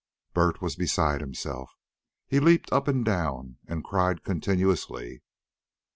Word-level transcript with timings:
Bert 0.33 0.63
was 0.63 0.75
beside 0.75 1.21
himself. 1.21 1.77
He 2.25 2.39
leaped 2.39 2.73
up 2.73 2.87
and 2.87 3.05
down 3.05 3.57
and 3.67 3.83
cried 3.83 4.23
continuously. 4.23 5.21